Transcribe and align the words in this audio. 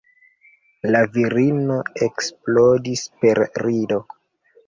La 0.95 1.01
virino 1.17 1.75
eksplodis 2.07 3.03
per 3.25 3.43
rido. 3.67 4.01